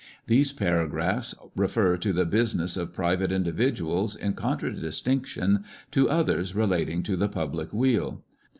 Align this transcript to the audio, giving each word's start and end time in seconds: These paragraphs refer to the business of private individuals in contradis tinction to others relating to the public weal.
These 0.25 0.51
paragraphs 0.53 1.35
refer 1.55 1.95
to 1.95 2.11
the 2.11 2.25
business 2.25 2.75
of 2.75 2.91
private 2.91 3.31
individuals 3.31 4.15
in 4.15 4.33
contradis 4.33 4.99
tinction 4.99 5.63
to 5.91 6.09
others 6.09 6.55
relating 6.55 7.03
to 7.03 7.15
the 7.15 7.29
public 7.29 7.71
weal. 7.71 8.23